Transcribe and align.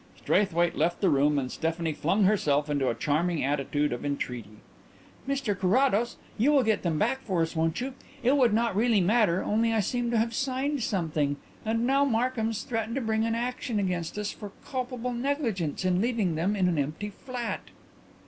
Straithwaite 0.17 0.75
left 0.75 0.99
the 0.99 1.11
room 1.11 1.37
and 1.37 1.51
Stephanie 1.51 1.93
flung 1.93 2.23
herself 2.23 2.71
into 2.71 2.89
a 2.89 2.95
charming 2.95 3.43
attitude 3.43 3.93
of 3.93 4.03
entreaty. 4.03 4.57
"Mr 5.29 5.55
Carrados, 5.55 6.15
you 6.39 6.51
will 6.51 6.63
get 6.63 6.81
them 6.81 6.97
back 6.97 7.19
for 7.21 7.43
us, 7.43 7.55
won't 7.55 7.79
you? 7.81 7.93
It 8.23 8.35
would 8.35 8.51
not 8.51 8.75
really 8.75 8.99
matter, 8.99 9.43
only 9.43 9.71
I 9.71 9.79
seem 9.79 10.09
to 10.09 10.17
have 10.17 10.33
signed 10.33 10.81
something 10.81 11.37
and 11.63 11.85
now 11.85 12.03
Markhams 12.03 12.63
threaten 12.63 12.95
to 12.95 13.01
bring 13.01 13.25
an 13.25 13.35
action 13.35 13.77
against 13.77 14.17
us 14.17 14.31
for 14.31 14.53
culpable 14.65 15.13
negligence 15.13 15.85
in 15.85 16.01
leaving 16.01 16.33
them 16.33 16.55
in 16.55 16.67
an 16.67 16.79
empty 16.79 17.11
flat." 17.11 17.61